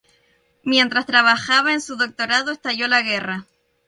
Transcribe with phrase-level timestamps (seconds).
[0.63, 3.45] Mientras trabajaba en su doctorado, estalló la guerra.